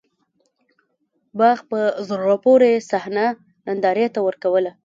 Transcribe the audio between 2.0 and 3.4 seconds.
زړه پورې صحنه